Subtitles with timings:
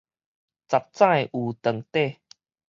[0.03, 0.09] 十指有
[1.61, 2.15] 長短